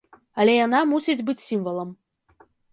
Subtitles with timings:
[0.43, 1.95] Але яна мусіць быць сімвалам.